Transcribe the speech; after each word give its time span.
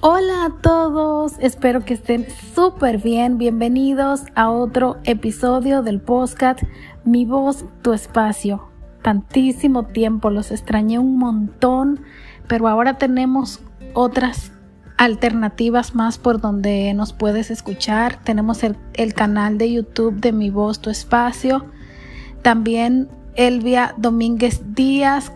Hola 0.00 0.44
a 0.44 0.50
todos, 0.62 1.32
espero 1.40 1.84
que 1.84 1.94
estén 1.94 2.24
súper 2.54 2.98
bien. 2.98 3.36
Bienvenidos 3.36 4.22
a 4.36 4.48
otro 4.48 4.98
episodio 5.02 5.82
del 5.82 6.00
podcast 6.00 6.62
Mi 7.04 7.24
voz, 7.24 7.64
tu 7.82 7.92
espacio. 7.92 8.68
Tantísimo 9.02 9.86
tiempo, 9.86 10.30
los 10.30 10.52
extrañé 10.52 11.00
un 11.00 11.18
montón, 11.18 12.02
pero 12.46 12.68
ahora 12.68 12.96
tenemos 12.96 13.60
otras 13.92 14.52
alternativas 14.98 15.96
más 15.96 16.16
por 16.16 16.40
donde 16.40 16.94
nos 16.94 17.12
puedes 17.12 17.50
escuchar. 17.50 18.22
Tenemos 18.22 18.62
el, 18.62 18.76
el 18.94 19.14
canal 19.14 19.58
de 19.58 19.72
YouTube 19.72 20.20
de 20.20 20.30
Mi 20.30 20.50
voz, 20.50 20.78
tu 20.78 20.90
espacio. 20.90 21.66
También 22.42 23.08
Elvia 23.34 23.94
Domínguez 23.96 24.62
Díaz. 24.76 25.32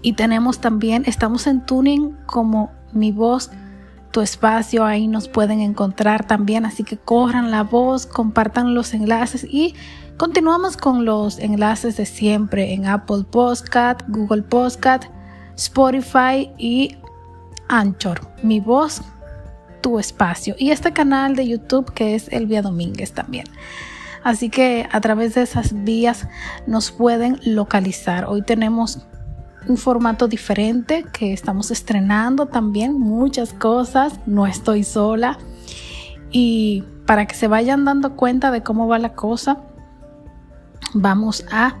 Y 0.00 0.14
tenemos 0.14 0.62
también, 0.62 1.02
estamos 1.04 1.46
en 1.46 1.66
tuning 1.66 2.16
como 2.24 2.79
mi 2.92 3.12
voz, 3.12 3.50
tu 4.10 4.20
espacio, 4.20 4.84
ahí 4.84 5.06
nos 5.06 5.28
pueden 5.28 5.60
encontrar 5.60 6.26
también, 6.26 6.64
así 6.64 6.82
que 6.82 6.96
corran 6.96 7.50
la 7.50 7.62
voz, 7.62 8.06
compartan 8.06 8.74
los 8.74 8.92
enlaces 8.92 9.44
y 9.48 9.74
continuamos 10.16 10.76
con 10.76 11.04
los 11.04 11.38
enlaces 11.38 11.96
de 11.96 12.06
siempre 12.06 12.72
en 12.74 12.86
Apple 12.86 13.24
Podcast, 13.30 14.00
Google 14.08 14.42
Podcast, 14.42 15.04
Spotify 15.56 16.50
y 16.58 16.96
Anchor. 17.68 18.20
Mi 18.42 18.60
voz, 18.60 19.02
tu 19.80 19.98
espacio 19.98 20.54
y 20.58 20.70
este 20.70 20.92
canal 20.92 21.36
de 21.36 21.46
YouTube 21.46 21.92
que 21.92 22.14
es 22.14 22.28
Elvia 22.32 22.62
Domínguez 22.62 23.12
también. 23.12 23.46
Así 24.22 24.50
que 24.50 24.86
a 24.90 25.00
través 25.00 25.34
de 25.34 25.42
esas 25.42 25.84
vías 25.84 26.28
nos 26.66 26.90
pueden 26.90 27.40
localizar. 27.44 28.26
Hoy 28.26 28.42
tenemos 28.42 29.06
un 29.68 29.76
formato 29.76 30.28
diferente 30.28 31.04
que 31.12 31.32
estamos 31.32 31.70
estrenando 31.70 32.46
también 32.46 32.98
muchas 32.98 33.52
cosas, 33.52 34.14
no 34.26 34.46
estoy 34.46 34.84
sola 34.84 35.38
y 36.30 36.84
para 37.06 37.26
que 37.26 37.34
se 37.34 37.48
vayan 37.48 37.84
dando 37.84 38.16
cuenta 38.16 38.50
de 38.50 38.62
cómo 38.62 38.86
va 38.86 38.98
la 38.98 39.14
cosa, 39.14 39.58
vamos 40.94 41.44
a 41.50 41.76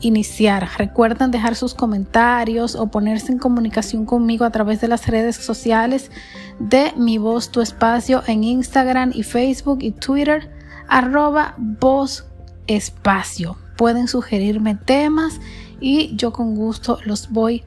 iniciar. 0.00 0.68
Recuerden 0.78 1.30
dejar 1.30 1.54
sus 1.54 1.74
comentarios 1.74 2.74
o 2.74 2.88
ponerse 2.88 3.32
en 3.32 3.38
comunicación 3.38 4.04
conmigo 4.04 4.44
a 4.44 4.50
través 4.50 4.80
de 4.80 4.88
las 4.88 5.06
redes 5.06 5.36
sociales 5.36 6.10
de 6.58 6.92
Mi 6.96 7.18
Voz 7.18 7.50
Tu 7.50 7.60
Espacio 7.60 8.22
en 8.26 8.44
Instagram 8.44 9.12
y 9.14 9.22
Facebook 9.22 9.78
y 9.80 9.92
Twitter, 9.92 10.50
arroba 10.88 11.54
Voz 11.58 12.26
Espacio. 12.66 13.56
Pueden 13.76 14.08
sugerirme 14.08 14.74
temas 14.74 15.40
y 15.82 16.14
yo 16.16 16.32
con 16.32 16.54
gusto 16.54 16.98
los 17.04 17.30
voy 17.30 17.64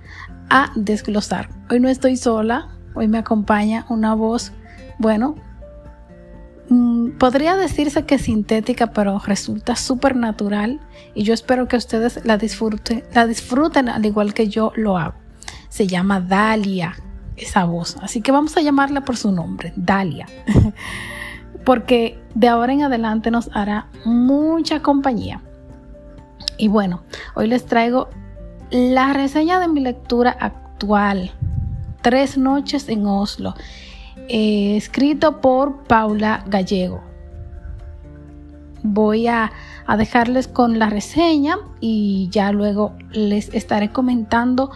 a 0.49 0.71
desglosar. 0.75 1.49
Hoy 1.69 1.80
no 1.80 1.89
estoy 1.89 2.16
sola, 2.16 2.69
hoy 2.95 3.08
me 3.08 3.17
acompaña 3.17 3.85
una 3.89 4.16
voz, 4.16 4.53
bueno, 4.97 5.35
mm, 6.69 7.17
podría 7.17 7.58
decirse 7.58 8.05
que 8.05 8.17
sintética, 8.17 8.88
pero 8.88 9.19
resulta 9.19 9.75
súper 9.75 10.16
natural 10.16 10.80
y 11.13 11.23
yo 11.23 11.33
espero 11.33 11.67
que 11.67 11.75
ustedes 11.75 12.25
la 12.25 12.38
disfruten, 12.38 13.03
la 13.13 13.27
disfruten 13.27 13.89
al 13.89 14.05
igual 14.05 14.33
que 14.33 14.47
yo 14.47 14.71
lo 14.75 14.97
hago. 14.97 15.16
Se 15.69 15.86
llama 15.86 16.21
Dalia, 16.21 16.95
esa 17.36 17.66
voz, 17.66 17.97
así 18.02 18.21
que 18.21 18.31
vamos 18.31 18.55
a 18.55 18.61
llamarla 18.61 19.03
por 19.03 19.17
su 19.17 19.31
nombre, 19.31 19.73
Dalia, 19.75 20.25
porque 21.66 22.17
de 22.33 22.47
ahora 22.47 22.71
en 22.71 22.83
adelante 22.83 23.30
nos 23.30 23.49
hará 23.53 23.88
mucha 24.05 24.81
compañía. 24.81 25.41
Y 26.58 26.67
bueno, 26.67 27.03
hoy 27.36 27.48
les 27.48 27.66
traigo 27.66 28.09
la 28.72 29.14
reseña 29.14 29.59
de 29.59 29.67
mi 29.67 29.80
lectura 29.80 30.36
actual, 30.39 31.31
Tres 32.02 32.38
noches 32.38 32.88
en 32.88 33.08
Oslo, 33.08 33.56
eh, 34.28 34.78
escrito 34.78 35.42
por 35.42 35.86
Paula 35.86 36.44
Gallego. 36.45 37.02
Voy 38.83 39.26
a, 39.26 39.52
a 39.88 39.98
dejarles 39.98 40.48
con 40.48 40.77
la 40.77 40.88
reseña 40.88 41.58
y 41.80 42.30
ya 42.30 42.52
luego 42.52 42.93
les 43.11 43.52
estaré 43.55 43.92
comentando 43.92 44.70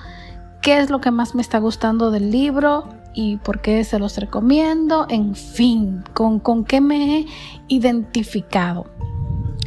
qué 0.63 0.79
es 0.79 0.89
lo 0.89 1.01
que 1.01 1.11
más 1.11 1.35
me 1.35 1.43
está 1.43 1.59
gustando 1.59 2.09
del 2.09 2.31
libro 2.31 2.85
y 3.13 3.37
por 3.37 3.61
qué 3.61 3.83
se 3.83 3.99
los 3.99 4.17
recomiendo, 4.17 5.05
en 5.09 5.35
fin, 5.35 6.03
con, 6.15 6.39
con 6.39 6.63
qué 6.63 6.81
me 6.81 7.19
he 7.19 7.25
identificado. 7.67 8.87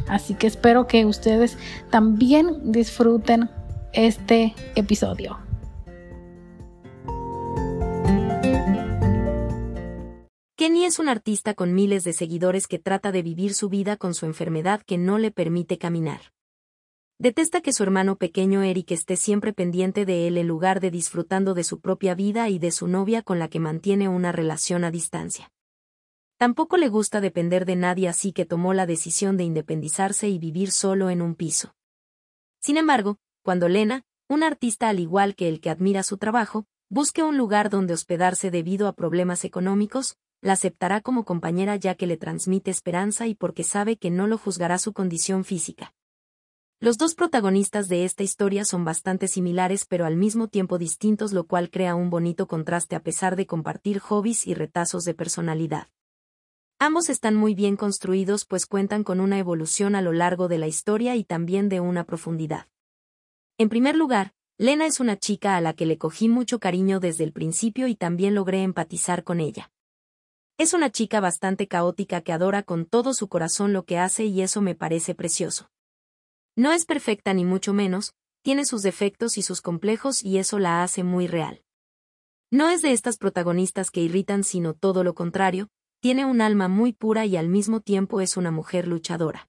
Así 0.07 0.35
que 0.35 0.47
espero 0.47 0.87
que 0.87 1.05
ustedes 1.05 1.57
también 1.89 2.71
disfruten 2.71 3.49
este 3.93 4.53
episodio. 4.75 5.39
Kenny 10.55 10.85
es 10.85 10.99
un 10.99 11.09
artista 11.09 11.55
con 11.55 11.73
miles 11.73 12.03
de 12.03 12.13
seguidores 12.13 12.67
que 12.67 12.79
trata 12.79 13.11
de 13.11 13.21
vivir 13.21 13.53
su 13.53 13.69
vida 13.69 13.97
con 13.97 14.13
su 14.13 14.25
enfermedad 14.25 14.81
que 14.81 14.97
no 14.97 15.17
le 15.17 15.31
permite 15.31 15.77
caminar. 15.77 16.21
Detesta 17.19 17.61
que 17.61 17.73
su 17.73 17.83
hermano 17.83 18.17
pequeño 18.17 18.63
Eric 18.63 18.91
esté 18.91 19.15
siempre 19.15 19.53
pendiente 19.53 20.05
de 20.05 20.27
él 20.27 20.37
en 20.37 20.47
lugar 20.47 20.79
de 20.79 20.91
disfrutando 20.91 21.53
de 21.53 21.63
su 21.63 21.79
propia 21.79 22.15
vida 22.15 22.49
y 22.49 22.59
de 22.59 22.71
su 22.71 22.87
novia 22.87 23.21
con 23.21 23.39
la 23.39 23.49
que 23.49 23.59
mantiene 23.59 24.07
una 24.07 24.31
relación 24.31 24.83
a 24.83 24.91
distancia. 24.91 25.51
Tampoco 26.43 26.75
le 26.75 26.89
gusta 26.89 27.21
depender 27.21 27.63
de 27.65 27.77
nadie 27.77 28.09
así 28.09 28.33
que 28.33 28.43
tomó 28.45 28.73
la 28.73 28.85
decisión 28.85 29.37
de 29.37 29.45
independizarse 29.45 30.27
y 30.27 30.39
vivir 30.39 30.71
solo 30.71 31.09
en 31.09 31.21
un 31.21 31.35
piso. 31.35 31.73
Sin 32.59 32.75
embargo, 32.75 33.17
cuando 33.43 33.69
Lena, 33.69 34.03
un 34.27 34.43
artista 34.43 34.89
al 34.89 34.99
igual 34.99 35.35
que 35.35 35.47
el 35.47 35.61
que 35.61 35.69
admira 35.69 36.03
su 36.03 36.17
trabajo, 36.17 36.65
busque 36.89 37.23
un 37.23 37.37
lugar 37.37 37.69
donde 37.69 37.93
hospedarse 37.93 38.51
debido 38.51 38.89
a 38.89 38.93
problemas 38.93 39.45
económicos, 39.45 40.17
la 40.41 40.51
aceptará 40.51 40.99
como 40.99 41.23
compañera 41.23 41.77
ya 41.77 41.95
que 41.95 42.07
le 42.07 42.17
transmite 42.17 42.71
esperanza 42.71 43.25
y 43.25 43.35
porque 43.35 43.63
sabe 43.63 43.95
que 43.95 44.11
no 44.11 44.27
lo 44.27 44.37
juzgará 44.37 44.79
su 44.79 44.91
condición 44.91 45.45
física. 45.45 45.93
Los 46.81 46.97
dos 46.97 47.15
protagonistas 47.15 47.87
de 47.87 48.03
esta 48.03 48.23
historia 48.23 48.65
son 48.65 48.83
bastante 48.83 49.29
similares 49.29 49.85
pero 49.85 50.05
al 50.05 50.17
mismo 50.17 50.49
tiempo 50.49 50.77
distintos 50.77 51.31
lo 51.31 51.47
cual 51.47 51.69
crea 51.69 51.95
un 51.95 52.09
bonito 52.09 52.49
contraste 52.49 52.97
a 52.97 53.01
pesar 53.01 53.37
de 53.37 53.45
compartir 53.45 53.99
hobbies 53.99 54.45
y 54.45 54.55
retazos 54.55 55.05
de 55.05 55.13
personalidad. 55.13 55.87
Ambos 56.85 57.09
están 57.09 57.35
muy 57.35 57.55
bien 57.55 57.77
construidos 57.77 58.43
pues 58.43 58.65
cuentan 58.65 59.05
con 59.05 59.21
una 59.21 59.39
evolución 59.39 59.95
a 59.95 60.01
lo 60.01 60.11
largo 60.11 60.49
de 60.49 60.57
la 60.57 60.67
historia 60.67 61.15
y 61.15 61.23
también 61.23 61.69
de 61.69 61.79
una 61.79 62.03
profundidad. 62.03 62.67
En 63.57 63.69
primer 63.69 63.95
lugar, 63.95 64.33
Lena 64.57 64.85
es 64.85 64.99
una 64.99 65.15
chica 65.15 65.55
a 65.55 65.61
la 65.61 65.73
que 65.75 65.85
le 65.85 65.97
cogí 65.97 66.27
mucho 66.27 66.59
cariño 66.59 66.99
desde 66.99 67.23
el 67.23 67.31
principio 67.31 67.87
y 67.87 67.95
también 67.95 68.35
logré 68.35 68.63
empatizar 68.63 69.23
con 69.23 69.39
ella. 69.39 69.71
Es 70.57 70.73
una 70.73 70.91
chica 70.91 71.21
bastante 71.21 71.69
caótica 71.69 72.19
que 72.19 72.33
adora 72.33 72.63
con 72.63 72.85
todo 72.85 73.13
su 73.13 73.29
corazón 73.29 73.71
lo 73.71 73.85
que 73.85 73.97
hace 73.97 74.25
y 74.25 74.41
eso 74.41 74.59
me 74.59 74.75
parece 74.75 75.15
precioso. 75.15 75.69
No 76.57 76.73
es 76.73 76.85
perfecta 76.85 77.33
ni 77.33 77.45
mucho 77.45 77.73
menos, 77.73 78.13
tiene 78.41 78.65
sus 78.65 78.81
defectos 78.81 79.37
y 79.37 79.41
sus 79.41 79.61
complejos 79.61 80.21
y 80.21 80.37
eso 80.37 80.59
la 80.59 80.83
hace 80.83 81.05
muy 81.05 81.27
real. 81.27 81.63
No 82.51 82.69
es 82.69 82.81
de 82.81 82.91
estas 82.91 83.15
protagonistas 83.15 83.89
que 83.89 84.01
irritan 84.01 84.43
sino 84.43 84.73
todo 84.73 85.05
lo 85.05 85.15
contrario, 85.15 85.69
tiene 86.03 86.25
un 86.25 86.41
alma 86.41 86.67
muy 86.67 86.91
pura 86.91 87.25
y 87.25 87.37
al 87.37 87.47
mismo 87.47 87.79
tiempo 87.79 88.19
es 88.19 88.35
una 88.35 88.51
mujer 88.51 88.89
luchadora. 88.89 89.47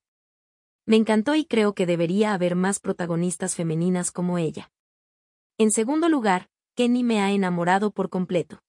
Me 0.87 0.94
encantó 0.94 1.34
y 1.34 1.47
creo 1.47 1.75
que 1.75 1.84
debería 1.84 2.32
haber 2.32 2.54
más 2.54 2.78
protagonistas 2.78 3.56
femeninas 3.56 4.12
como 4.12 4.38
ella. 4.38 4.70
En 5.59 5.72
segundo 5.72 6.09
lugar, 6.09 6.48
Kenny 6.76 7.03
me 7.03 7.20
ha 7.20 7.32
enamorado 7.32 7.91
por 7.91 8.09
completo. 8.09 8.62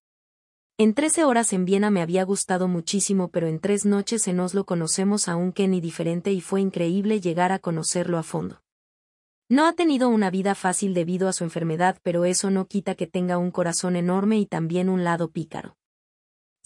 En 0.79 0.95
13 0.95 1.25
horas 1.25 1.53
en 1.53 1.65
Viena 1.65 1.91
me 1.91 2.01
había 2.01 2.23
gustado 2.23 2.67
muchísimo, 2.67 3.27
pero 3.27 3.45
en 3.45 3.59
tres 3.59 3.85
noches 3.85 4.27
en 4.27 4.39
Oslo 4.39 4.65
conocemos 4.65 5.27
a 5.27 5.35
un 5.35 5.51
Kenny 5.51 5.79
diferente 5.79 6.31
y 6.31 6.41
fue 6.41 6.61
increíble 6.61 7.21
llegar 7.21 7.51
a 7.51 7.59
conocerlo 7.59 8.17
a 8.17 8.23
fondo. 8.23 8.63
No 9.47 9.67
ha 9.67 9.73
tenido 9.73 10.09
una 10.09 10.31
vida 10.31 10.55
fácil 10.55 10.95
debido 10.95 11.27
a 11.27 11.33
su 11.33 11.43
enfermedad, 11.43 11.99
pero 12.01 12.25
eso 12.25 12.49
no 12.49 12.65
quita 12.65 12.95
que 12.95 13.05
tenga 13.05 13.37
un 13.37 13.51
corazón 13.51 13.95
enorme 13.95 14.39
y 14.39 14.47
también 14.47 14.89
un 14.89 15.03
lado 15.03 15.29
pícaro. 15.29 15.77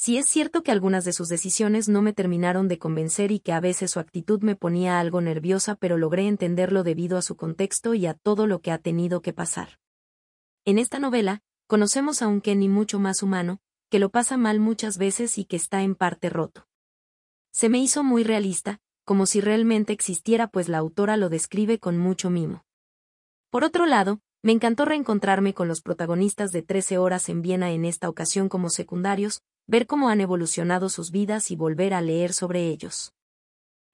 Si 0.02 0.16
es 0.16 0.28
cierto 0.28 0.64
que 0.64 0.72
algunas 0.72 1.04
de 1.04 1.12
sus 1.12 1.28
decisiones 1.28 1.90
no 1.90 2.02
me 2.02 2.14
terminaron 2.14 2.70
de 2.70 2.80
convencer 2.80 3.34
y 3.34 3.42
que 3.42 3.52
a 3.52 3.60
veces 3.60 3.92
su 3.92 4.00
actitud 4.00 4.42
me 4.42 4.56
ponía 4.56 4.98
algo 4.98 5.20
nerviosa, 5.20 5.76
pero 5.76 5.98
logré 5.98 6.26
entenderlo 6.26 6.84
debido 6.84 7.18
a 7.18 7.22
su 7.22 7.36
contexto 7.36 7.94
y 7.94 8.06
a 8.06 8.14
todo 8.14 8.48
lo 8.48 8.62
que 8.62 8.72
ha 8.72 8.78
tenido 8.78 9.22
que 9.22 9.34
pasar. 9.34 9.78
En 10.64 10.80
esta 10.80 11.00
novela, 11.00 11.42
conocemos 11.68 12.22
a 12.22 12.30
un 12.30 12.40
Kenny 12.40 12.70
mucho 12.70 12.98
más 12.98 13.22
humano, 13.22 13.60
que 13.90 14.00
lo 14.00 14.10
pasa 14.10 14.38
mal 14.38 14.62
muchas 14.62 14.98
veces 14.98 15.38
y 15.38 15.44
que 15.44 15.58
está 15.58 15.82
en 15.82 15.96
parte 15.96 16.30
roto. 16.30 16.66
Se 17.52 17.68
me 17.68 17.80
hizo 17.80 18.02
muy 18.02 18.24
realista, 18.24 18.80
como 19.04 19.26
si 19.26 19.42
realmente 19.42 19.92
existiera 19.92 20.48
pues 20.48 20.70
la 20.70 20.78
autora 20.78 21.18
lo 21.18 21.28
describe 21.28 21.78
con 21.78 21.98
mucho 21.98 22.30
mimo. 22.30 22.64
Por 23.50 23.66
otro 23.66 23.86
lado, 23.86 24.22
me 24.44 24.54
encantó 24.54 24.86
reencontrarme 24.86 25.54
con 25.54 25.68
los 25.68 25.82
protagonistas 25.82 26.54
de 26.54 26.62
13 26.62 26.98
horas 26.98 27.28
en 27.28 27.42
Viena 27.42 27.72
en 27.72 27.84
esta 27.84 28.08
ocasión 28.08 28.48
como 28.48 28.70
secundarios, 28.70 29.42
ver 29.70 29.86
cómo 29.86 30.10
han 30.10 30.20
evolucionado 30.20 30.90
sus 30.90 31.12
vidas 31.12 31.52
y 31.52 31.56
volver 31.56 31.94
a 31.94 32.02
leer 32.02 32.34
sobre 32.34 32.70
ellos. 32.70 33.14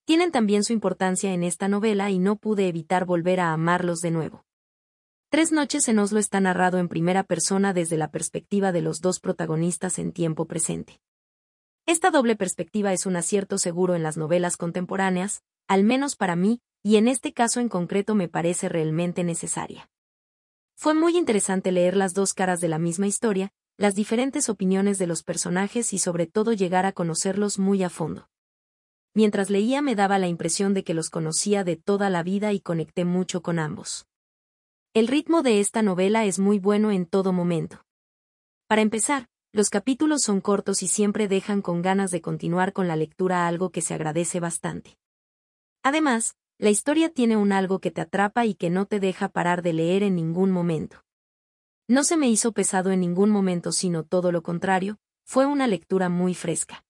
Tienen 0.05 0.31
también 0.31 0.63
su 0.63 0.71
importancia 0.71 1.33
en 1.33 1.43
esta 1.43 1.67
novela 1.67 2.09
y 2.09 2.17
no 2.17 2.37
pude 2.37 2.69
evitar 2.69 3.03
volver 3.03 3.41
a 3.41 3.51
amarlos 3.51 3.99
de 3.99 4.11
nuevo. 4.11 4.45
Tres 5.29 5.51
noches 5.51 5.89
en 5.89 5.99
Oslo 5.99 6.19
está 6.19 6.39
narrado 6.39 6.77
en 6.77 6.87
primera 6.87 7.23
persona 7.23 7.73
desde 7.73 7.97
la 7.97 8.09
perspectiva 8.09 8.71
de 8.71 8.81
los 8.81 9.01
dos 9.01 9.19
protagonistas 9.19 9.99
en 9.99 10.13
tiempo 10.13 10.45
presente. 10.45 11.01
Esta 11.85 12.09
doble 12.09 12.37
perspectiva 12.37 12.93
es 12.93 13.05
un 13.05 13.17
acierto 13.17 13.57
seguro 13.57 13.95
en 13.95 14.03
las 14.03 14.15
novelas 14.15 14.55
contemporáneas, 14.55 15.43
al 15.67 15.83
menos 15.83 16.15
para 16.15 16.37
mí, 16.37 16.61
y 16.83 16.95
en 16.95 17.09
este 17.09 17.33
caso 17.33 17.59
en 17.59 17.67
concreto 17.67 18.15
me 18.15 18.29
parece 18.29 18.69
realmente 18.69 19.25
necesaria. 19.25 19.89
Fue 20.77 20.93
muy 20.93 21.17
interesante 21.17 21.73
leer 21.73 21.97
las 21.97 22.13
dos 22.13 22.33
caras 22.33 22.61
de 22.61 22.69
la 22.69 22.79
misma 22.79 23.07
historia, 23.07 23.51
las 23.77 23.93
diferentes 23.93 24.47
opiniones 24.47 24.97
de 24.97 25.07
los 25.07 25.23
personajes 25.23 25.91
y 25.91 25.99
sobre 25.99 26.27
todo 26.27 26.53
llegar 26.53 26.85
a 26.85 26.93
conocerlos 26.93 27.59
muy 27.59 27.83
a 27.83 27.89
fondo. 27.89 28.29
Mientras 29.13 29.49
leía 29.49 29.81
me 29.81 29.95
daba 29.95 30.17
la 30.17 30.27
impresión 30.27 30.73
de 30.73 30.83
que 30.83 30.93
los 30.93 31.09
conocía 31.09 31.63
de 31.63 31.75
toda 31.75 32.09
la 32.09 32.23
vida 32.23 32.53
y 32.53 32.59
conecté 32.59 33.05
mucho 33.05 33.41
con 33.41 33.59
ambos. 33.59 34.07
El 34.93 35.07
ritmo 35.07 35.41
de 35.41 35.59
esta 35.59 35.81
novela 35.81 36.25
es 36.25 36.39
muy 36.39 36.59
bueno 36.59 36.91
en 36.91 37.05
todo 37.05 37.33
momento. 37.33 37.85
Para 38.67 38.81
empezar, 38.81 39.27
los 39.51 39.69
capítulos 39.69 40.21
son 40.21 40.41
cortos 40.41 40.81
y 40.83 40.87
siempre 40.87 41.27
dejan 41.27 41.61
con 41.61 41.81
ganas 41.81 42.11
de 42.11 42.21
continuar 42.21 42.73
con 42.73 42.87
la 42.87 42.95
lectura 42.95 43.47
algo 43.47 43.71
que 43.71 43.81
se 43.81 43.93
agradece 43.93 44.39
bastante. 44.39 44.97
Además, 45.83 46.35
la 46.57 46.69
historia 46.69 47.09
tiene 47.09 47.37
un 47.37 47.51
algo 47.51 47.79
que 47.79 47.91
te 47.91 48.01
atrapa 48.01 48.45
y 48.45 48.55
que 48.55 48.69
no 48.69 48.85
te 48.85 48.99
deja 48.99 49.29
parar 49.29 49.61
de 49.61 49.73
leer 49.73 50.03
en 50.03 50.15
ningún 50.15 50.51
momento. 50.51 51.04
No 51.87 52.03
se 52.03 52.17
me 52.17 52.27
hizo 52.27 52.51
pesado 52.51 52.89
en 52.89 52.99
ningún 52.99 53.29
momento, 53.29 53.71
sino 53.71 54.03
todo 54.03 54.31
lo 54.31 54.41
contrario, 54.41 54.97
fue 55.23 55.45
una 55.45 55.67
lectura 55.67 56.09
muy 56.09 56.33
fresca. 56.33 56.83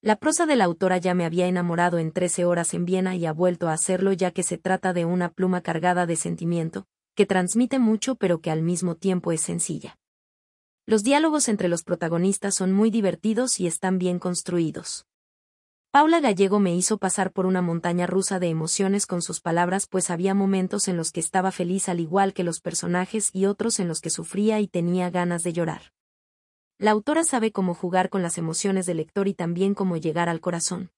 La 0.00 0.16
prosa 0.16 0.46
de 0.46 0.56
la 0.56 0.64
autora 0.64 0.96
ya 0.96 1.12
me 1.12 1.26
había 1.26 1.48
enamorado 1.48 1.98
en 1.98 2.12
13 2.12 2.46
horas 2.46 2.72
en 2.72 2.86
Viena 2.86 3.14
y 3.14 3.26
ha 3.26 3.32
vuelto 3.32 3.68
a 3.68 3.74
hacerlo 3.74 4.14
ya 4.14 4.30
que 4.30 4.42
se 4.42 4.56
trata 4.56 4.94
de 4.94 5.04
una 5.04 5.30
pluma 5.30 5.60
cargada 5.60 6.06
de 6.06 6.16
sentimiento, 6.16 6.86
que 7.14 7.26
transmite 7.26 7.78
mucho 7.78 8.14
pero 8.14 8.40
que 8.40 8.50
al 8.50 8.62
mismo 8.62 8.94
tiempo 8.94 9.32
es 9.32 9.42
sencilla. 9.42 9.98
Los 10.86 11.02
diálogos 11.02 11.48
entre 11.48 11.68
los 11.68 11.82
protagonistas 11.82 12.54
son 12.54 12.72
muy 12.72 12.90
divertidos 12.90 13.60
y 13.60 13.66
están 13.66 13.98
bien 13.98 14.18
construidos. 14.18 15.06
Paula 15.96 16.20
Gallego 16.20 16.60
me 16.60 16.76
hizo 16.76 16.98
pasar 16.98 17.32
por 17.32 17.46
una 17.46 17.62
montaña 17.62 18.06
rusa 18.06 18.38
de 18.38 18.48
emociones 18.48 19.06
con 19.06 19.22
sus 19.22 19.40
palabras 19.40 19.86
pues 19.86 20.10
había 20.10 20.34
momentos 20.34 20.88
en 20.88 20.98
los 20.98 21.10
que 21.10 21.20
estaba 21.20 21.52
feliz 21.52 21.88
al 21.88 22.00
igual 22.00 22.34
que 22.34 22.44
los 22.44 22.60
personajes 22.60 23.30
y 23.32 23.46
otros 23.46 23.80
en 23.80 23.88
los 23.88 24.02
que 24.02 24.10
sufría 24.10 24.60
y 24.60 24.68
tenía 24.68 25.08
ganas 25.08 25.42
de 25.42 25.54
llorar. 25.54 25.94
La 26.76 26.90
autora 26.90 27.24
sabe 27.24 27.50
cómo 27.50 27.72
jugar 27.72 28.10
con 28.10 28.20
las 28.20 28.36
emociones 28.36 28.84
del 28.84 28.98
lector 28.98 29.26
y 29.26 29.32
también 29.32 29.72
cómo 29.72 29.96
llegar 29.96 30.28
al 30.28 30.42
corazón. 30.42 30.90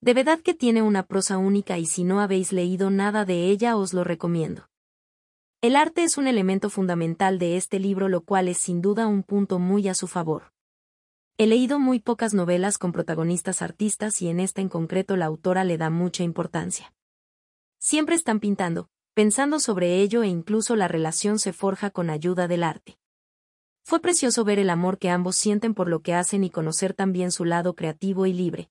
De 0.00 0.14
verdad 0.14 0.40
que 0.40 0.52
tiene 0.52 0.82
una 0.82 1.04
prosa 1.04 1.38
única 1.38 1.78
y 1.78 1.86
si 1.86 2.02
no 2.02 2.18
habéis 2.18 2.52
leído 2.52 2.90
nada 2.90 3.24
de 3.24 3.44
ella 3.44 3.76
os 3.76 3.94
lo 3.94 4.02
recomiendo. 4.02 4.68
El 5.60 5.76
arte 5.76 6.02
es 6.02 6.18
un 6.18 6.26
elemento 6.26 6.70
fundamental 6.70 7.38
de 7.38 7.56
este 7.56 7.78
libro 7.78 8.08
lo 8.08 8.22
cual 8.22 8.48
es 8.48 8.58
sin 8.58 8.82
duda 8.82 9.06
un 9.06 9.22
punto 9.22 9.60
muy 9.60 9.86
a 9.86 9.94
su 9.94 10.08
favor. 10.08 10.57
He 11.40 11.46
leído 11.46 11.78
muy 11.78 12.00
pocas 12.00 12.34
novelas 12.34 12.78
con 12.78 12.90
protagonistas 12.90 13.62
artistas 13.62 14.20
y 14.22 14.28
en 14.28 14.40
esta 14.40 14.60
en 14.60 14.68
concreto 14.68 15.16
la 15.16 15.26
autora 15.26 15.62
le 15.62 15.78
da 15.78 15.88
mucha 15.88 16.24
importancia. 16.24 16.92
Siempre 17.78 18.16
están 18.16 18.40
pintando, 18.40 18.88
pensando 19.14 19.60
sobre 19.60 20.00
ello 20.02 20.24
e 20.24 20.26
incluso 20.26 20.74
la 20.74 20.88
relación 20.88 21.38
se 21.38 21.52
forja 21.52 21.90
con 21.90 22.10
ayuda 22.10 22.48
del 22.48 22.64
arte. 22.64 22.98
Fue 23.84 24.00
precioso 24.00 24.42
ver 24.42 24.58
el 24.58 24.68
amor 24.68 24.98
que 24.98 25.10
ambos 25.10 25.36
sienten 25.36 25.74
por 25.74 25.88
lo 25.88 26.02
que 26.02 26.12
hacen 26.12 26.42
y 26.42 26.50
conocer 26.50 26.92
también 26.92 27.30
su 27.30 27.44
lado 27.44 27.76
creativo 27.76 28.26
y 28.26 28.32
libre. 28.32 28.68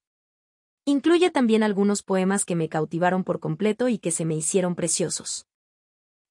Incluye 0.84 1.32
también 1.32 1.64
algunos 1.64 2.04
poemas 2.04 2.44
que 2.44 2.58
me 2.58 2.68
cautivaron 2.68 3.24
por 3.24 3.40
completo 3.40 3.88
y 3.88 3.98
que 3.98 4.12
se 4.12 4.26
me 4.26 4.36
hicieron 4.36 4.76
preciosos. 4.76 5.48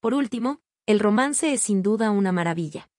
Por 0.01 0.13
último, 0.13 0.61
el 0.85 1.01
romance 1.01 1.55
es 1.55 1.63
sin 1.63 1.83
duda 1.83 2.11
una 2.11 2.31
maravilla. 2.31 2.91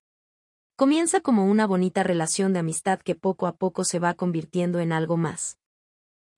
Comienza 0.78 1.22
como 1.22 1.46
una 1.46 1.66
bonita 1.66 2.04
relación 2.04 2.54
de 2.54 2.60
amistad 2.60 3.00
que 3.00 3.16
poco 3.16 3.48
a 3.48 3.56
poco 3.56 3.84
se 3.84 3.98
va 3.98 4.14
convirtiendo 4.14 4.80
en 4.80 4.92
algo 4.92 5.18
más. 5.18 5.58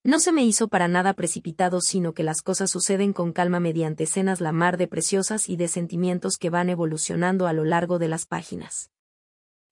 No 0.05 0.21
se 0.21 0.31
me 0.31 0.45
hizo 0.45 0.69
para 0.69 0.87
nada 0.87 1.13
precipitado, 1.13 1.81
sino 1.81 2.13
que 2.13 2.23
las 2.23 2.41
cosas 2.41 2.71
suceden 2.71 3.11
con 3.11 3.33
calma 3.33 3.59
mediante 3.59 4.05
escenas 4.05 4.39
la 4.39 4.53
mar 4.53 4.77
de 4.77 4.87
preciosas 4.87 5.49
y 5.49 5.57
de 5.57 5.67
sentimientos 5.67 6.37
que 6.37 6.49
van 6.49 6.69
evolucionando 6.69 7.47
a 7.47 7.53
lo 7.53 7.65
largo 7.65 7.99
de 7.99 8.07
las 8.07 8.25
páginas. 8.25 8.91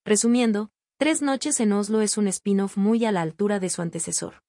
Resumiendo, 0.04 0.70
Tres 0.98 1.22
noches 1.22 1.62
en 1.62 1.72
Oslo 1.72 2.02
es 2.02 2.18
un 2.18 2.28
spin-off 2.28 2.76
muy 2.76 3.06
a 3.06 3.14
la 3.14 3.22
altura 3.22 3.62
de 3.62 3.70
su 3.70 3.82
antecesor. 3.82 4.44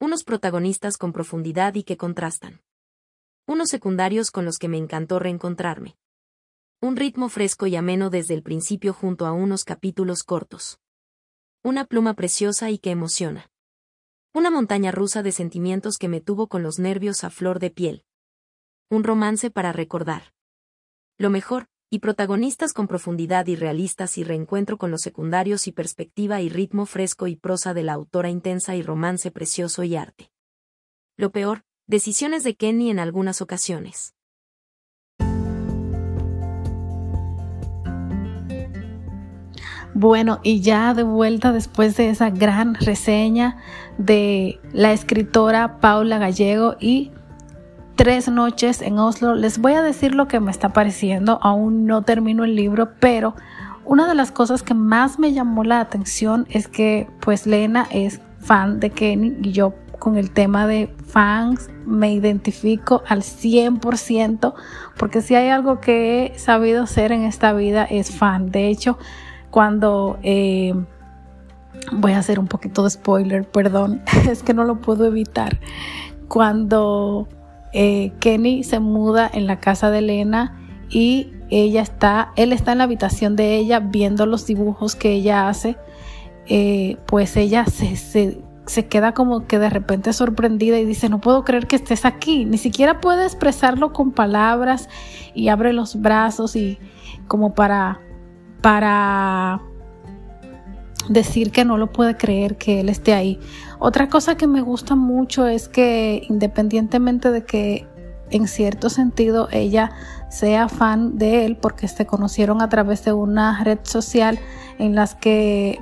Unos 0.00 0.22
protagonistas 0.22 0.98
con 0.98 1.14
profundidad 1.14 1.76
y 1.76 1.84
que 1.84 1.96
contrastan 1.96 2.60
unos 3.46 3.70
secundarios 3.70 4.30
con 4.30 4.44
los 4.44 4.58
que 4.58 4.68
me 4.68 4.76
encantó 4.76 5.18
reencontrarme. 5.18 5.96
Un 6.82 6.96
ritmo 6.96 7.28
fresco 7.28 7.66
y 7.66 7.76
ameno 7.76 8.08
desde 8.08 8.32
el 8.32 8.42
principio 8.42 8.94
junto 8.94 9.26
a 9.26 9.32
unos 9.32 9.66
capítulos 9.66 10.22
cortos. 10.22 10.80
Una 11.62 11.84
pluma 11.84 12.14
preciosa 12.14 12.70
y 12.70 12.78
que 12.78 12.90
emociona. 12.90 13.50
Una 14.32 14.50
montaña 14.50 14.90
rusa 14.90 15.22
de 15.22 15.30
sentimientos 15.30 15.98
que 15.98 16.08
me 16.08 16.22
tuvo 16.22 16.46
con 16.48 16.62
los 16.62 16.78
nervios 16.78 17.22
a 17.22 17.28
flor 17.28 17.58
de 17.58 17.70
piel. 17.70 18.06
Un 18.88 19.04
romance 19.04 19.50
para 19.50 19.72
recordar. 19.72 20.32
Lo 21.18 21.28
mejor, 21.28 21.66
y 21.90 21.98
protagonistas 21.98 22.72
con 22.72 22.88
profundidad 22.88 23.46
y 23.48 23.56
realistas 23.56 24.16
y 24.16 24.24
reencuentro 24.24 24.78
con 24.78 24.90
los 24.90 25.02
secundarios 25.02 25.66
y 25.66 25.72
perspectiva 25.72 26.40
y 26.40 26.48
ritmo 26.48 26.86
fresco 26.86 27.26
y 27.26 27.36
prosa 27.36 27.74
de 27.74 27.82
la 27.82 27.92
autora 27.92 28.30
intensa 28.30 28.74
y 28.74 28.80
romance 28.80 29.30
precioso 29.30 29.84
y 29.84 29.96
arte. 29.96 30.30
Lo 31.18 31.30
peor, 31.30 31.62
decisiones 31.86 32.42
de 32.42 32.56
Kenny 32.56 32.88
en 32.88 33.00
algunas 33.00 33.42
ocasiones. 33.42 34.14
Bueno, 40.00 40.40
y 40.42 40.62
ya 40.62 40.94
de 40.94 41.02
vuelta 41.02 41.52
después 41.52 41.94
de 41.98 42.08
esa 42.08 42.30
gran 42.30 42.74
reseña 42.74 43.58
de 43.98 44.58
la 44.72 44.92
escritora 44.92 45.78
Paula 45.78 46.16
Gallego 46.16 46.76
y 46.80 47.10
Tres 47.96 48.30
noches 48.30 48.80
en 48.80 48.98
Oslo, 48.98 49.34
les 49.34 49.58
voy 49.58 49.74
a 49.74 49.82
decir 49.82 50.14
lo 50.14 50.26
que 50.26 50.40
me 50.40 50.50
está 50.50 50.70
pareciendo. 50.70 51.38
Aún 51.42 51.84
no 51.84 52.00
termino 52.00 52.44
el 52.44 52.56
libro, 52.56 52.92
pero 52.98 53.34
una 53.84 54.08
de 54.08 54.14
las 54.14 54.32
cosas 54.32 54.62
que 54.62 54.72
más 54.72 55.18
me 55.18 55.34
llamó 55.34 55.64
la 55.64 55.80
atención 55.80 56.46
es 56.48 56.66
que 56.66 57.06
pues 57.20 57.46
Lena 57.46 57.86
es 57.90 58.22
fan 58.38 58.80
de 58.80 58.88
Kenny 58.88 59.36
y 59.42 59.52
yo 59.52 59.74
con 59.98 60.16
el 60.16 60.30
tema 60.30 60.66
de 60.66 60.90
fans 61.08 61.68
me 61.84 62.10
identifico 62.10 63.02
al 63.06 63.20
100% 63.20 64.54
porque 64.96 65.20
si 65.20 65.34
hay 65.34 65.50
algo 65.50 65.80
que 65.80 66.32
he 66.34 66.38
sabido 66.38 66.86
ser 66.86 67.12
en 67.12 67.24
esta 67.24 67.52
vida 67.52 67.84
es 67.84 68.16
fan. 68.16 68.50
De 68.50 68.68
hecho, 68.68 68.96
cuando... 69.50 70.18
Eh, 70.22 70.74
voy 71.92 72.12
a 72.12 72.18
hacer 72.18 72.38
un 72.38 72.46
poquito 72.46 72.84
de 72.84 72.90
spoiler, 72.90 73.48
perdón, 73.48 74.02
es 74.30 74.42
que 74.42 74.54
no 74.54 74.64
lo 74.64 74.80
puedo 74.80 75.06
evitar. 75.06 75.60
Cuando 76.28 77.28
eh, 77.72 78.12
Kenny 78.20 78.64
se 78.64 78.80
muda 78.80 79.28
en 79.32 79.46
la 79.46 79.60
casa 79.60 79.90
de 79.90 79.98
Elena 79.98 80.58
y 80.88 81.32
ella 81.50 81.82
está, 81.82 82.32
él 82.36 82.52
está 82.52 82.72
en 82.72 82.78
la 82.78 82.84
habitación 82.84 83.36
de 83.36 83.56
ella 83.56 83.80
viendo 83.80 84.26
los 84.26 84.46
dibujos 84.46 84.94
que 84.94 85.12
ella 85.12 85.48
hace, 85.48 85.76
eh, 86.46 86.96
pues 87.06 87.36
ella 87.36 87.64
se, 87.66 87.96
se, 87.96 88.40
se 88.66 88.86
queda 88.86 89.12
como 89.12 89.46
que 89.46 89.58
de 89.58 89.70
repente 89.70 90.12
sorprendida 90.12 90.78
y 90.78 90.84
dice, 90.84 91.08
no 91.08 91.20
puedo 91.20 91.44
creer 91.44 91.66
que 91.66 91.76
estés 91.76 92.04
aquí. 92.04 92.44
Ni 92.44 92.58
siquiera 92.58 93.00
puede 93.00 93.24
expresarlo 93.24 93.92
con 93.92 94.12
palabras 94.12 94.88
y 95.34 95.48
abre 95.48 95.72
los 95.72 96.00
brazos 96.00 96.54
y 96.54 96.78
como 97.26 97.54
para, 97.54 98.00
para 98.60 99.60
decir 101.08 101.50
que 101.50 101.64
no 101.64 101.76
lo 101.76 101.92
puede 101.92 102.16
creer 102.16 102.56
que 102.56 102.80
él 102.80 102.88
esté 102.88 103.14
ahí. 103.14 103.40
Otra 103.78 104.08
cosa 104.08 104.36
que 104.36 104.46
me 104.46 104.60
gusta 104.60 104.94
mucho 104.94 105.46
es 105.46 105.68
que 105.68 106.22
independientemente 106.28 107.30
de 107.30 107.44
que 107.44 107.86
en 108.30 108.46
cierto 108.46 108.90
sentido 108.90 109.48
ella 109.50 109.90
sea 110.28 110.68
fan 110.68 111.18
de 111.18 111.44
él 111.44 111.56
porque 111.56 111.88
se 111.88 112.06
conocieron 112.06 112.62
a 112.62 112.68
través 112.68 113.04
de 113.04 113.12
una 113.12 113.62
red 113.64 113.80
social 113.82 114.38
en 114.78 114.94
las 114.94 115.16
que 115.16 115.80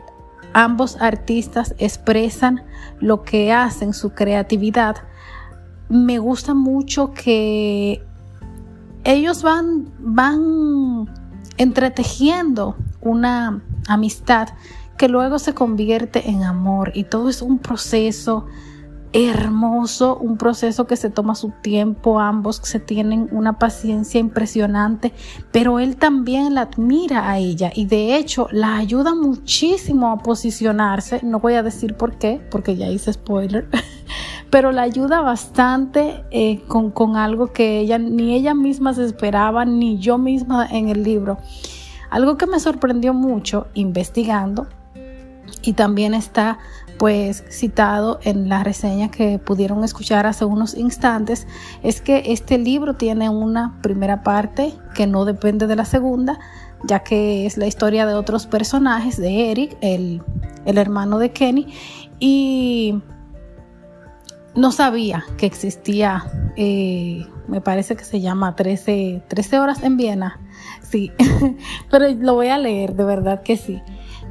ambos 0.54 0.96
artistas 1.00 1.74
expresan 1.78 2.62
lo 3.00 3.22
que 3.22 3.52
hacen, 3.52 3.92
su 3.92 4.10
creatividad. 4.10 4.96
Me 5.90 6.18
gusta 6.18 6.54
mucho 6.54 7.12
que 7.12 8.02
ellos 9.04 9.42
van, 9.42 9.92
van 9.98 11.08
entretejiendo 11.58 12.76
una 13.00 13.62
amistad 13.86 14.48
que 14.96 15.08
luego 15.08 15.38
se 15.38 15.54
convierte 15.54 16.28
en 16.30 16.42
amor. 16.42 16.92
Y 16.94 17.04
todo 17.04 17.28
es 17.28 17.42
un 17.42 17.58
proceso 17.58 18.46
hermoso, 19.12 20.18
un 20.18 20.36
proceso 20.36 20.86
que 20.86 20.96
se 20.96 21.08
toma 21.08 21.34
su 21.34 21.50
tiempo, 21.62 22.20
ambos 22.20 22.60
se 22.62 22.78
tienen 22.78 23.28
una 23.32 23.58
paciencia 23.58 24.20
impresionante, 24.20 25.12
pero 25.50 25.78
él 25.78 25.96
también 25.96 26.54
la 26.54 26.62
admira 26.62 27.30
a 27.30 27.38
ella. 27.38 27.70
Y 27.74 27.86
de 27.86 28.16
hecho 28.16 28.48
la 28.50 28.76
ayuda 28.76 29.14
muchísimo 29.14 30.10
a 30.10 30.18
posicionarse, 30.18 31.20
no 31.22 31.40
voy 31.40 31.54
a 31.54 31.62
decir 31.62 31.94
por 31.94 32.18
qué, 32.18 32.40
porque 32.50 32.76
ya 32.76 32.88
hice 32.88 33.12
spoiler, 33.12 33.68
pero 34.50 34.72
la 34.72 34.82
ayuda 34.82 35.20
bastante 35.20 36.24
eh, 36.30 36.62
con, 36.66 36.90
con 36.90 37.16
algo 37.16 37.52
que 37.52 37.80
ella 37.80 37.98
ni 37.98 38.34
ella 38.34 38.54
misma 38.54 38.94
se 38.94 39.04
esperaba, 39.04 39.64
ni 39.64 39.98
yo 39.98 40.18
misma 40.18 40.66
en 40.66 40.88
el 40.88 41.02
libro. 41.02 41.38
Algo 42.10 42.36
que 42.38 42.46
me 42.46 42.58
sorprendió 42.58 43.12
mucho 43.12 43.66
investigando 43.74 44.66
y 45.62 45.74
también 45.74 46.14
está 46.14 46.58
pues 46.98 47.44
citado 47.48 48.18
en 48.24 48.48
la 48.48 48.64
reseña 48.64 49.10
que 49.10 49.38
pudieron 49.38 49.84
escuchar 49.84 50.26
hace 50.26 50.44
unos 50.44 50.74
instantes 50.74 51.46
es 51.82 52.00
que 52.00 52.24
este 52.26 52.58
libro 52.58 52.94
tiene 52.94 53.28
una 53.28 53.78
primera 53.82 54.22
parte 54.22 54.74
que 54.94 55.06
no 55.06 55.24
depende 55.24 55.66
de 55.66 55.76
la 55.76 55.84
segunda 55.84 56.40
ya 56.84 57.00
que 57.00 57.46
es 57.46 57.56
la 57.56 57.66
historia 57.66 58.04
de 58.04 58.14
otros 58.14 58.46
personajes 58.46 59.16
de 59.16 59.50
Eric 59.50 59.76
el, 59.80 60.22
hermano 60.64 61.18
de 61.18 61.30
Kenny 61.30 61.72
y 62.18 63.00
no 64.58 64.72
sabía 64.72 65.24
que 65.36 65.46
existía 65.46 66.26
eh, 66.56 67.26
me 67.46 67.60
parece 67.60 67.96
que 67.96 68.04
se 68.04 68.20
llama 68.20 68.56
13, 68.56 69.22
13 69.28 69.58
horas 69.58 69.82
en 69.82 69.96
Viena. 69.96 70.40
Sí 70.82 71.12
pero 71.90 72.08
lo 72.08 72.34
voy 72.34 72.48
a 72.48 72.58
leer 72.58 72.94
de 72.94 73.04
verdad 73.04 73.42
que 73.42 73.56
sí. 73.56 73.80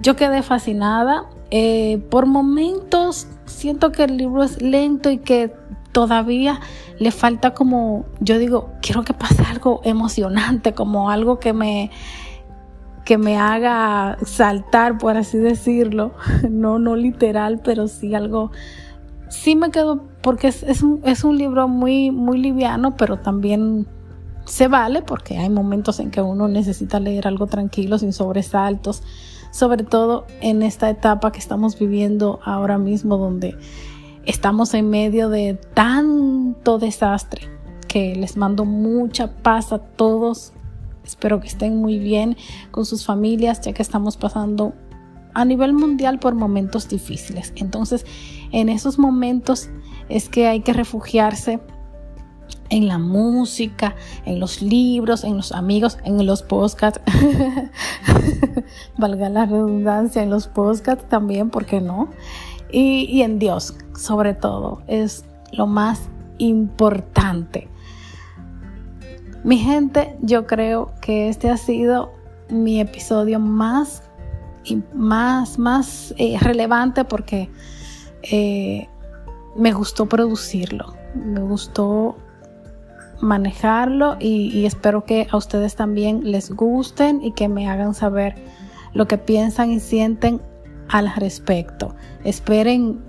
Yo 0.01 0.15
quedé 0.15 0.43
fascinada. 0.43 1.25
Eh, 1.50 2.03
por 2.12 2.25
momentos 2.25 3.27
siento 3.46 3.91
que 3.93 4.03
el 4.03 4.17
libro 4.17 4.43
es 4.43 4.62
lento 4.62 5.10
y 5.10 5.17
que 5.17 5.53
todavía 5.93 6.60
le 7.00 7.12
falta 7.12 7.53
como, 7.53 8.05
yo 8.19 8.38
digo, 8.38 8.69
quiero 8.81 9.03
que 9.03 9.13
pase 9.13 9.43
algo 9.43 9.79
emocionante, 9.84 10.74
como 10.74 11.10
algo 11.10 11.39
que 11.39 11.53
me 11.53 11.89
que 13.05 13.17
me 13.17 13.38
haga 13.38 14.17
saltar, 14.25 14.98
por 14.98 15.15
así 15.15 15.38
decirlo, 15.38 16.12
no, 16.50 16.77
no 16.77 16.98
literal, 16.98 17.62
pero 17.63 17.88
sí 17.88 18.13
algo, 18.13 18.51
sí 19.29 19.55
me 19.55 19.72
quedo, 19.72 20.03
porque 20.27 20.50
es, 20.50 20.84
un, 20.84 21.00
es 21.05 21.24
un 21.24 21.38
libro 21.38 21.69
muy, 21.69 22.12
muy 22.12 22.38
liviano, 22.38 22.98
pero 22.98 23.17
también 23.17 23.88
se 24.43 24.67
vale, 24.67 25.01
porque 25.01 25.38
hay 25.38 25.50
momentos 25.50 26.01
en 26.01 26.12
que 26.12 26.22
uno 26.22 26.50
necesita 26.50 27.00
leer 27.00 27.29
algo 27.29 27.48
tranquilo, 27.48 27.98
sin 27.98 28.12
sobresaltos, 28.12 29.03
sobre 29.51 29.86
todo 29.86 30.25
en 30.41 30.63
esta 30.63 30.89
etapa 30.89 31.31
que 31.31 31.39
estamos 31.39 31.79
viviendo 31.79 32.41
ahora 32.43 32.77
mismo 32.77 33.15
donde 33.15 33.57
estamos 34.25 34.74
en 34.74 34.89
medio 34.89 35.29
de 35.29 35.53
tanto 35.74 36.77
desastre 36.77 37.43
que 37.88 38.13
les 38.13 38.36
mando 38.36 38.65
mucha 38.65 39.31
paz 39.31 39.72
a 39.72 39.79
todos. 39.79 40.51
Espero 41.05 41.39
que 41.39 41.48
estén 41.48 41.77
muy 41.77 42.00
bien 42.00 42.36
con 42.72 42.86
sus 42.86 43.05
familias 43.05 43.62
ya 43.62 43.72
que 43.72 43.81
estamos 43.81 44.17
pasando 44.17 44.74
a 45.34 45.46
nivel 45.46 45.72
mundial 45.72 46.19
por 46.19 46.36
momentos 46.36 46.89
difíciles. 46.89 47.53
Entonces, 47.55 48.05
en 48.51 48.67
esos 48.67 49.00
momentos 49.00 49.69
es 50.10 50.30
que 50.30 50.48
hay 50.48 50.62
que 50.62 50.74
refugiarse 50.74 51.60
en 52.70 52.88
la 52.88 52.98
música, 52.98 53.96
en 54.26 54.40
los 54.40 54.62
libros, 54.62 55.24
en 55.24 55.38
los 55.38 55.52
amigos, 55.52 55.98
en 56.04 56.26
los 56.26 56.44
podcasts, 56.44 57.02
valga 58.98 59.30
la 59.30 59.46
redundancia, 59.46 60.22
en 60.22 60.30
los 60.30 60.48
podcasts 60.48 61.08
también, 61.08 61.50
¿por 61.50 61.66
qué 61.66 61.82
no? 61.82 62.10
Y, 62.72 63.06
y 63.10 63.22
en 63.22 63.40
Dios, 63.40 63.76
sobre 63.96 64.34
todo, 64.34 64.82
es 64.88 65.26
lo 65.52 65.68
más 65.68 66.10
importante. 66.38 67.70
Mi 69.44 69.58
gente, 69.58 70.18
yo 70.22 70.46
creo 70.46 70.92
que 71.02 71.30
este 71.30 71.50
ha 71.50 71.58
sido 71.58 72.12
mi 72.50 72.80
episodio 72.80 73.40
más, 73.40 74.04
más, 74.94 75.58
más 75.60 76.14
eh, 76.18 76.38
relevante 76.40 77.06
porque 77.06 77.50
eh, 78.24 78.90
me 79.58 79.74
gustó 79.74 80.06
producirlo, 80.08 80.94
me 81.16 81.42
gustó 81.42 82.18
manejarlo 83.20 84.18
y, 84.20 84.66
espero 84.66 85.04
que 85.04 85.28
a 85.32 85.38
ustedes 85.38 85.76
también 85.76 86.32
les 86.32 86.52
gusten 86.52 87.24
y 87.24 87.32
que 87.32 87.48
me 87.50 87.68
hagan 87.68 87.94
saber 87.94 88.36
lo 88.94 89.08
que 89.08 89.18
piensan 89.18 89.72
y 89.72 89.80
sienten 89.80 90.42
al 90.90 91.14
respecto. 91.16 91.96
Esperen 92.24 93.00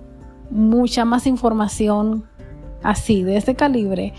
mucha 0.50 1.04
más 1.04 1.26
información 1.26 2.24
así, 2.82 3.22
de 3.22 3.36
este 3.36 3.54
calibre, 3.54 4.14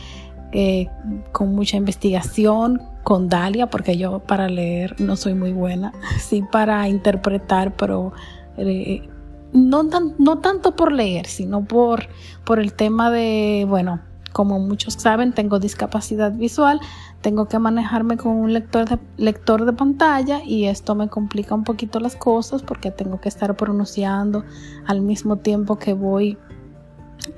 eh, 0.52 0.88
con 1.32 1.56
mucha 1.56 1.78
investigación, 1.78 2.82
con 3.04 3.30
Dalia, 3.30 3.68
porque 3.68 3.98
yo 3.98 4.20
para 4.20 4.50
leer 4.50 4.96
no 5.00 5.16
soy 5.16 5.34
muy 5.34 5.54
buena, 5.54 5.94
sí 6.20 6.44
para 6.52 6.88
interpretar, 6.88 7.76
pero 7.76 8.14
eh, 8.58 9.10
no, 9.54 9.84
no 10.18 10.40
tanto 10.40 10.76
por 10.76 10.92
leer, 10.92 11.26
sino 11.26 11.64
por, 11.66 12.08
por 12.46 12.60
el 12.60 12.74
tema 12.74 13.10
de, 13.10 13.66
bueno, 13.68 14.02
como 14.32 14.60
muchos 14.60 14.94
saben, 14.94 15.34
tengo 15.34 15.60
discapacidad 15.60 16.32
visual, 16.32 16.80
tengo 17.22 17.48
que 17.48 17.60
manejarme 17.60 18.18
con 18.18 18.34
un 18.34 18.54
lector 18.54 18.88
de, 18.88 19.00
lector 19.18 19.66
de 19.66 19.74
pantalla 19.74 20.44
y 20.44 20.66
esto 20.66 20.96
me 20.96 21.10
complica 21.10 21.56
un 21.56 21.64
poquito 21.64 22.00
las 22.00 22.16
cosas 22.16 22.62
porque 22.62 22.92
tengo 22.92 23.20
que 23.20 23.30
estar 23.30 23.56
pronunciando 23.56 24.46
al 24.86 25.02
mismo 25.02 25.38
tiempo 25.38 25.78
que 25.78 25.94
voy 25.94 26.38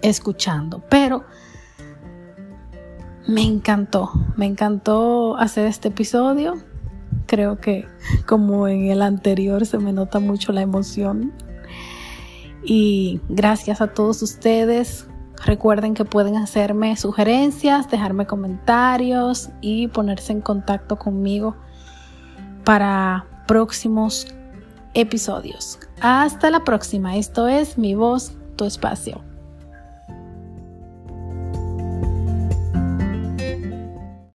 escuchando. 0.02 0.84
Pero 0.90 1.24
me 3.28 3.44
encantó, 3.44 4.12
me 4.36 4.46
encantó 4.46 5.38
hacer 5.38 5.68
este 5.68 5.88
episodio. 5.90 6.56
Creo 7.26 7.60
que 7.60 7.88
como 8.28 8.68
en 8.68 8.90
el 8.90 9.02
anterior 9.02 9.66
se 9.66 9.78
me 9.78 9.94
nota 9.94 10.20
mucho 10.20 10.52
la 10.52 10.62
emoción. 10.62 11.32
Y 12.64 13.20
gracias 13.30 13.82
a 13.82 13.88
todos 13.88 14.22
ustedes 14.22 15.08
Recuerden 15.46 15.96
que 15.96 16.06
pueden 16.06 16.36
hacerme 16.38 16.96
sugerencias, 16.96 17.90
dejarme 17.90 18.28
comentarios 18.28 19.50
y 19.60 19.88
ponerse 19.88 20.34
en 20.34 20.42
contacto 20.42 20.98
conmigo 20.98 21.56
para 22.64 23.26
próximos 23.48 24.28
episodios. 24.94 25.80
Hasta 26.00 26.52
la 26.52 26.64
próxima. 26.64 27.18
Esto 27.18 27.48
es 27.48 27.78
Mi 27.78 27.96
Voz, 27.96 28.34
Tu 28.56 28.66
Espacio. 28.66 29.31